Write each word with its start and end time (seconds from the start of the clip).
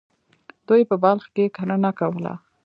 دوی 0.67 0.81
په 0.89 0.95
بلخ 1.03 1.25
کې 1.35 1.53
کرنه 1.55 1.91
کوله. 1.99 2.33